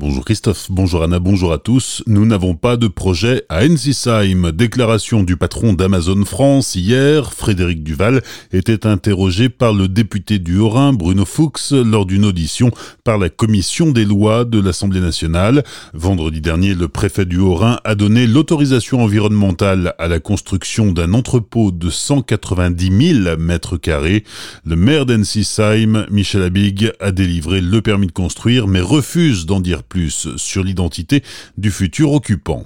Bonjour 0.00 0.24
Christophe, 0.24 0.68
bonjour 0.70 1.02
Anna, 1.02 1.18
bonjour 1.18 1.52
à 1.52 1.58
tous. 1.58 2.04
Nous 2.06 2.24
n'avons 2.24 2.54
pas 2.54 2.76
de 2.76 2.86
projet 2.86 3.42
à 3.48 3.64
Ensisheim. 3.64 4.52
Déclaration 4.52 5.24
du 5.24 5.36
patron 5.36 5.72
d'Amazon 5.72 6.24
France 6.24 6.76
hier, 6.76 7.32
Frédéric 7.32 7.82
Duval, 7.82 8.22
était 8.52 8.86
interrogé 8.86 9.48
par 9.48 9.72
le 9.72 9.88
député 9.88 10.38
du 10.38 10.56
Haut-Rhin, 10.58 10.92
Bruno 10.92 11.24
Fuchs, 11.24 11.72
lors 11.72 12.06
d'une 12.06 12.26
audition 12.26 12.70
par 13.02 13.18
la 13.18 13.28
commission 13.28 13.90
des 13.90 14.04
lois 14.04 14.44
de 14.44 14.60
l'Assemblée 14.60 15.00
nationale. 15.00 15.64
Vendredi 15.94 16.40
dernier, 16.40 16.76
le 16.76 16.86
préfet 16.86 17.24
du 17.24 17.38
Haut-Rhin 17.38 17.80
a 17.82 17.96
donné 17.96 18.28
l'autorisation 18.28 19.02
environnementale 19.02 19.94
à 19.98 20.06
la 20.06 20.20
construction 20.20 20.92
d'un 20.92 21.12
entrepôt 21.12 21.72
de 21.72 21.90
190 21.90 23.24
000 23.24 23.36
mètres 23.36 23.76
carrés. 23.76 24.22
Le 24.64 24.76
maire 24.76 25.06
d'Ensisheim, 25.06 26.06
Michel 26.08 26.42
Abig, 26.42 26.92
a 27.00 27.10
délivré 27.10 27.60
le 27.60 27.82
permis 27.82 28.06
de 28.06 28.12
construire, 28.12 28.68
mais 28.68 28.80
refuse 28.80 29.44
d'en 29.44 29.58
dire 29.58 29.82
plus 29.88 30.36
sur 30.36 30.64
l'identité 30.64 31.22
du 31.56 31.70
futur 31.70 32.12
occupant. 32.12 32.64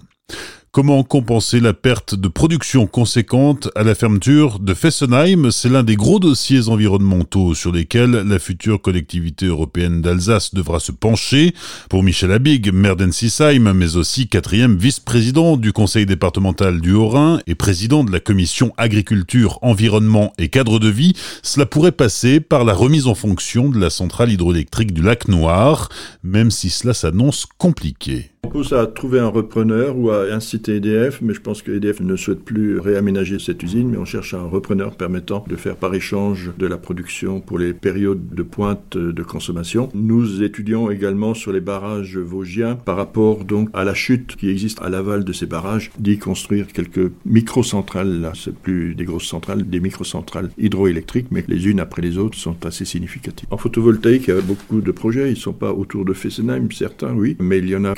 Comment 0.74 1.02
compenser 1.02 1.60
la 1.60 1.74
perte 1.74 2.14
de 2.14 2.28
production 2.28 2.86
conséquente 2.86 3.68
à 3.74 3.82
la 3.82 3.94
fermeture 3.94 4.58
de 4.58 4.72
Fessenheim? 4.72 5.50
C'est 5.50 5.68
l'un 5.68 5.82
des 5.82 5.96
gros 5.96 6.18
dossiers 6.18 6.70
environnementaux 6.70 7.54
sur 7.54 7.72
lesquels 7.72 8.12
la 8.12 8.38
future 8.38 8.80
collectivité 8.80 9.44
européenne 9.44 10.00
d'Alsace 10.00 10.54
devra 10.54 10.80
se 10.80 10.90
pencher. 10.90 11.52
Pour 11.90 12.02
Michel 12.02 12.32
Abig, 12.32 12.72
maire 12.72 12.96
d'Ensisheim, 12.96 13.74
mais 13.74 13.96
aussi 13.96 14.28
quatrième 14.28 14.78
vice-président 14.78 15.58
du 15.58 15.74
conseil 15.74 16.06
départemental 16.06 16.80
du 16.80 16.92
Haut-Rhin 16.92 17.42
et 17.46 17.54
président 17.54 18.02
de 18.02 18.10
la 18.10 18.20
commission 18.20 18.72
agriculture, 18.78 19.58
environnement 19.60 20.32
et 20.38 20.48
cadre 20.48 20.78
de 20.78 20.88
vie, 20.88 21.12
cela 21.42 21.66
pourrait 21.66 21.92
passer 21.92 22.40
par 22.40 22.64
la 22.64 22.72
remise 22.72 23.08
en 23.08 23.14
fonction 23.14 23.68
de 23.68 23.78
la 23.78 23.90
centrale 23.90 24.32
hydroélectrique 24.32 24.94
du 24.94 25.02
lac 25.02 25.28
Noir, 25.28 25.90
même 26.22 26.50
si 26.50 26.70
cela 26.70 26.94
s'annonce 26.94 27.44
compliqué. 27.58 28.31
Pousse 28.52 28.74
à 28.74 28.86
trouver 28.86 29.18
un 29.18 29.28
repreneur 29.28 29.96
ou 29.96 30.10
à 30.10 30.30
inciter 30.30 30.76
EDF, 30.76 31.22
mais 31.22 31.32
je 31.32 31.40
pense 31.40 31.62
que 31.62 31.72
EDF 31.72 32.00
ne 32.00 32.16
souhaite 32.16 32.44
plus 32.44 32.78
réaménager 32.78 33.38
cette 33.38 33.62
usine, 33.62 33.88
mais 33.88 33.96
on 33.96 34.04
cherche 34.04 34.34
un 34.34 34.42
repreneur 34.42 34.94
permettant 34.94 35.42
de 35.48 35.56
faire 35.56 35.74
par 35.74 35.94
échange 35.94 36.50
de 36.58 36.66
la 36.66 36.76
production 36.76 37.40
pour 37.40 37.58
les 37.58 37.72
périodes 37.72 38.28
de 38.34 38.42
pointe 38.42 38.98
de 38.98 39.22
consommation. 39.22 39.88
Nous 39.94 40.42
étudions 40.42 40.90
également 40.90 41.32
sur 41.32 41.50
les 41.50 41.62
barrages 41.62 42.18
vosgiens 42.18 42.76
par 42.76 42.98
rapport 42.98 43.46
donc 43.46 43.70
à 43.72 43.84
la 43.84 43.94
chute 43.94 44.36
qui 44.36 44.50
existe 44.50 44.82
à 44.82 44.90
l'aval 44.90 45.24
de 45.24 45.32
ces 45.32 45.46
barrages, 45.46 45.90
d'y 45.98 46.18
construire 46.18 46.66
quelques 46.66 47.10
micro-centrales, 47.24 48.32
c'est 48.34 48.54
plus 48.54 48.94
des 48.94 49.06
grosses 49.06 49.28
centrales, 49.28 49.66
des 49.66 49.80
micro-centrales 49.80 50.50
hydroélectriques, 50.58 51.28
mais 51.30 51.42
les 51.48 51.68
unes 51.68 51.80
après 51.80 52.02
les 52.02 52.18
autres 52.18 52.36
sont 52.36 52.66
assez 52.66 52.84
significatives. 52.84 53.48
En 53.50 53.56
photovoltaïque, 53.56 54.24
il 54.28 54.34
y 54.34 54.38
a 54.38 54.42
beaucoup 54.42 54.82
de 54.82 54.92
projets, 54.92 55.28
ils 55.28 55.36
ne 55.36 55.36
sont 55.36 55.54
pas 55.54 55.72
autour 55.72 56.04
de 56.04 56.12
Fessenheim, 56.12 56.70
certains, 56.70 57.14
oui, 57.14 57.34
mais 57.40 57.56
il 57.56 57.70
y 57.70 57.76
en 57.76 57.86
a 57.86 57.94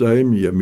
il 0.00 0.40
y 0.40 0.46
a. 0.46 0.52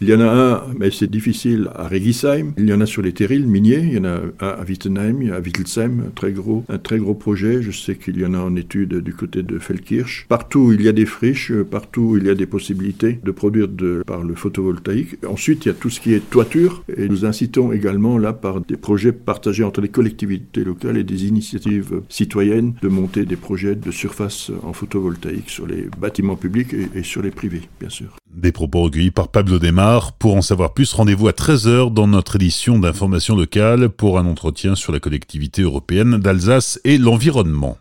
Il 0.00 0.08
y 0.08 0.14
en 0.14 0.20
a 0.20 0.26
un, 0.26 0.62
mais 0.78 0.90
c'est 0.90 1.10
difficile, 1.10 1.68
à 1.74 1.88
Regisheim. 1.88 2.52
Il 2.58 2.68
y 2.68 2.72
en 2.72 2.80
a 2.80 2.86
sur 2.86 3.02
les 3.02 3.12
terrils 3.12 3.46
miniers. 3.46 3.82
Il 3.82 3.94
y 3.94 3.98
en 3.98 4.04
a 4.04 4.20
un 4.40 4.48
à 4.48 4.64
Wittenheim, 4.66 5.32
à 5.32 5.40
Wittelsheim, 5.40 6.10
très 6.14 6.32
gros, 6.32 6.64
un 6.68 6.78
très 6.78 6.98
gros 6.98 7.14
projet. 7.14 7.62
Je 7.62 7.70
sais 7.70 7.96
qu'il 7.96 8.20
y 8.20 8.24
en 8.24 8.34
a 8.34 8.38
en 8.38 8.54
étude 8.56 8.94
du 8.98 9.14
côté 9.14 9.42
de 9.42 9.58
Feldkirch. 9.58 10.26
Partout, 10.28 10.72
il 10.72 10.82
y 10.82 10.88
a 10.88 10.92
des 10.92 11.06
friches. 11.06 11.52
Partout, 11.70 12.16
il 12.16 12.26
y 12.26 12.30
a 12.30 12.34
des 12.34 12.46
possibilités 12.46 13.18
de 13.22 13.30
produire 13.30 13.68
de, 13.68 14.02
par 14.06 14.22
le 14.22 14.34
photovoltaïque. 14.34 15.24
Ensuite, 15.26 15.64
il 15.64 15.68
y 15.68 15.70
a 15.70 15.74
tout 15.74 15.90
ce 15.90 16.00
qui 16.00 16.14
est 16.14 16.30
toiture. 16.30 16.84
Et 16.96 17.08
nous 17.08 17.24
incitons 17.24 17.72
également 17.72 18.18
là 18.18 18.32
par 18.32 18.60
des 18.60 18.76
projets 18.76 19.12
partagés 19.12 19.64
entre 19.64 19.80
les 19.80 19.88
collectivités 19.88 20.64
locales 20.64 20.96
et 20.96 21.04
des 21.04 21.26
initiatives 21.26 22.02
citoyennes 22.08 22.74
de 22.82 22.88
monter 22.88 23.24
des 23.24 23.36
projets 23.36 23.74
de 23.74 23.90
surface 23.90 24.50
en 24.62 24.72
photovoltaïque 24.72 25.50
sur 25.50 25.66
les 25.66 25.88
bâtiments 25.98 26.36
publics 26.36 26.74
et 26.94 27.02
sur 27.02 27.22
les 27.22 27.30
privés, 27.30 27.62
bien 27.80 27.90
sûr. 27.90 28.16
Des 28.44 28.52
propos 28.52 28.82
recueillis 28.82 29.10
par 29.10 29.28
Pablo 29.28 29.58
Desmar. 29.58 30.12
Pour 30.12 30.36
en 30.36 30.42
savoir 30.42 30.74
plus, 30.74 30.92
rendez-vous 30.92 31.28
à 31.28 31.30
13h 31.30 31.90
dans 31.94 32.06
notre 32.06 32.36
édition 32.36 32.78
d'information 32.78 33.34
locale 33.36 33.88
pour 33.88 34.18
un 34.18 34.26
entretien 34.26 34.74
sur 34.74 34.92
la 34.92 35.00
collectivité 35.00 35.62
européenne 35.62 36.18
d'Alsace 36.18 36.78
et 36.84 36.98
l'environnement. 36.98 37.78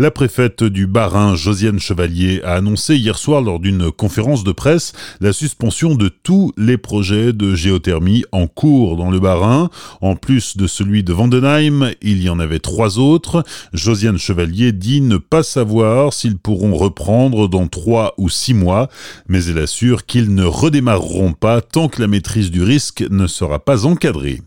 La 0.00 0.12
préfète 0.12 0.62
du 0.62 0.86
Bas-Rhin, 0.86 1.34
Josiane 1.34 1.80
Chevalier, 1.80 2.40
a 2.44 2.54
annoncé 2.54 2.94
hier 2.94 3.18
soir 3.18 3.42
lors 3.42 3.58
d'une 3.58 3.90
conférence 3.90 4.44
de 4.44 4.52
presse 4.52 4.92
la 5.20 5.32
suspension 5.32 5.96
de 5.96 6.08
tous 6.08 6.52
les 6.56 6.78
projets 6.78 7.32
de 7.32 7.56
géothermie 7.56 8.22
en 8.30 8.46
cours 8.46 8.96
dans 8.96 9.10
le 9.10 9.18
Bas-Rhin. 9.18 9.70
En 10.00 10.14
plus 10.14 10.56
de 10.56 10.68
celui 10.68 11.02
de 11.02 11.12
Vandenheim, 11.12 11.90
il 12.00 12.22
y 12.22 12.28
en 12.28 12.38
avait 12.38 12.60
trois 12.60 13.00
autres. 13.00 13.42
Josiane 13.72 14.18
Chevalier 14.18 14.70
dit 14.70 15.00
ne 15.00 15.16
pas 15.16 15.42
savoir 15.42 16.12
s'ils 16.12 16.38
pourront 16.38 16.76
reprendre 16.76 17.48
dans 17.48 17.66
trois 17.66 18.14
ou 18.18 18.28
six 18.28 18.54
mois, 18.54 18.88
mais 19.26 19.46
elle 19.46 19.58
assure 19.58 20.06
qu'ils 20.06 20.32
ne 20.32 20.44
redémarreront 20.44 21.32
pas 21.32 21.60
tant 21.60 21.88
que 21.88 22.00
la 22.00 22.06
maîtrise 22.06 22.52
du 22.52 22.62
risque 22.62 23.04
ne 23.10 23.26
sera 23.26 23.58
pas 23.58 23.84
encadrée. 23.84 24.42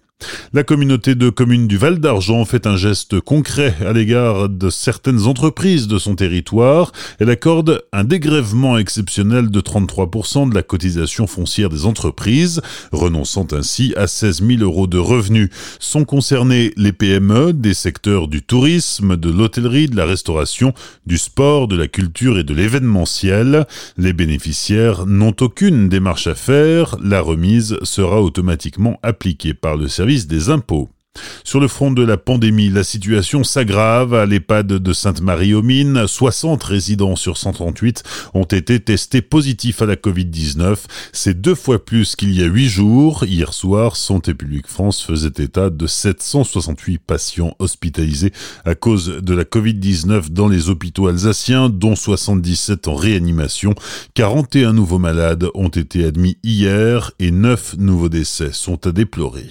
La 0.54 0.64
communauté 0.64 1.16
de 1.16 1.30
communes 1.30 1.68
du 1.68 1.78
Val 1.78 2.00
d'Argent 2.00 2.44
fait 2.46 2.68
un 2.68 2.76
geste 2.76 3.20
concret 3.20 3.76
à 3.86 3.94
l'égard 3.94 4.50
de 4.50 4.70
certaines 4.70 5.28
entreprises 5.28 5.88
de 5.88 5.98
son 5.98 6.16
territoire. 6.16 6.92
Elle 7.20 7.30
accorde 7.30 7.84
un 7.94 8.04
dégrèvement 8.04 8.78
exceptionnel 8.78 9.50
de 9.50 9.62
33% 9.62 10.50
de 10.50 10.56
la 10.56 10.64
cotisation 10.64 11.28
foncière 11.28 11.70
des 11.70 11.86
entreprises, 11.86 12.62
renonçant 12.92 13.48
ainsi 13.52 13.94
à 13.98 14.08
16 14.08 14.44
000 14.46 14.62
euros 14.62 14.88
de 14.88 14.98
revenus. 14.98 15.50
Sont 15.80 16.06
concernés 16.06 16.74
les 16.78 16.92
PME 16.92 17.54
des 17.54 17.74
secteurs 17.74 18.28
du 18.28 18.42
tourisme, 18.42 19.18
de 19.18 19.30
l'hôtellerie, 19.30 19.88
de 19.88 19.96
la 19.96 20.06
restauration, 20.06 20.74
du 21.06 21.18
sport, 21.18 21.68
de 21.68 21.76
la 21.76 21.88
culture 21.88 22.38
et 22.38 22.44
de 22.44 22.54
l'événementiel. 22.54 23.66
Les 23.98 24.14
bénéficiaires 24.14 25.06
n'ont 25.06 25.36
aucune 25.40 25.90
démarche 25.90 26.28
à 26.28 26.36
faire. 26.36 26.98
La 27.04 27.22
remise 27.22 27.78
sera 27.84 28.22
automatiquement 28.22 29.00
appliquée 29.04 29.54
par 29.54 29.78
le 29.78 29.88
des 30.28 30.50
impôts. 30.50 30.90
Sur 31.44 31.60
le 31.60 31.68
front 31.68 31.92
de 31.92 32.04
la 32.04 32.16
pandémie, 32.16 32.70
la 32.70 32.84
situation 32.84 33.44
s'aggrave. 33.44 34.14
À 34.14 34.26
l'EHPAD 34.26 34.68
de 34.68 34.94
Sainte-Marie-aux-Mines, 34.94 36.08
60 36.08 36.64
résidents 36.64 37.18
sur 37.18 37.38
138 37.38 38.04
ont 38.34 38.46
été 38.46 38.80
testés 38.80 39.22
positifs 39.22 39.82
à 39.82 39.86
la 39.86 39.96
Covid-19. 39.96 40.78
C'est 41.12 41.42
deux 41.42 41.56
fois 41.56 41.84
plus 41.84 42.16
qu'il 42.16 42.32
y 42.34 42.42
a 42.42 42.46
huit 42.46 42.70
jours. 42.70 43.26
Hier 43.26 43.54
soir, 43.54 43.98
Santé 43.98 44.34
publique 44.34 44.68
France 44.68 45.02
faisait 45.02 45.34
état 45.38 45.70
de 45.70 45.88
768 45.88 47.00
patients 47.00 47.56
hospitalisés 47.60 48.32
à 48.64 48.76
cause 48.76 49.08
de 49.22 49.34
la 49.34 49.44
Covid-19 49.44 50.30
dans 50.30 50.48
les 50.48 50.70
hôpitaux 50.70 51.08
alsaciens, 51.08 51.70
dont 51.70 51.96
77 51.96 52.88
en 52.88 52.96
réanimation. 52.96 53.76
41 54.14 54.74
nouveaux 54.74 55.00
malades 55.00 55.48
ont 55.56 55.70
été 55.70 56.06
admis 56.06 56.38
hier 56.44 57.12
et 57.20 57.32
9 57.32 57.76
nouveaux 57.78 58.10
décès 58.10 58.52
sont 58.54 58.88
à 58.88 58.92
déplorer. 58.94 59.50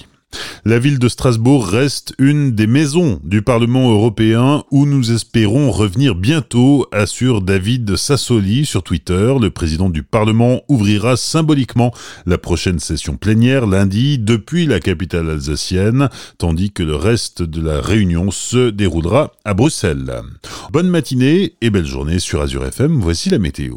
La 0.67 0.79
ville 0.79 0.99
de 0.99 1.09
Strasbourg 1.09 1.67
reste 1.67 2.13
une 2.19 2.51
des 2.51 2.67
maisons 2.67 3.19
du 3.25 3.41
Parlement 3.41 3.91
européen 3.91 4.63
où 4.71 4.85
nous 4.85 5.11
espérons 5.11 5.71
revenir 5.71 6.15
bientôt, 6.15 6.87
assure 6.93 7.41
David 7.41 7.97
Sassoli 7.97 8.67
sur 8.67 8.83
Twitter. 8.83 9.35
Le 9.41 9.49
président 9.49 9.89
du 9.89 10.03
Parlement 10.03 10.61
ouvrira 10.69 11.17
symboliquement 11.17 11.95
la 12.27 12.37
prochaine 12.37 12.79
session 12.79 13.17
plénière 13.17 13.67
lundi 13.67 14.19
depuis 14.19 14.67
la 14.67 14.81
capitale 14.81 15.31
alsacienne, 15.31 16.11
tandis 16.37 16.71
que 16.71 16.83
le 16.83 16.97
reste 16.97 17.43
de 17.43 17.63
la 17.63 17.81
réunion 17.81 18.31
se 18.31 18.69
déroulera 18.69 19.33
à 19.47 19.55
Bruxelles. 19.55 20.21
Bonne 20.73 20.89
matinée 20.89 21.55
et 21.63 21.71
belle 21.71 21.87
journée 21.87 22.19
sur 22.19 22.43
Azure 22.43 22.67
FM, 22.67 23.01
voici 23.01 23.31
la 23.31 23.39
météo. 23.39 23.77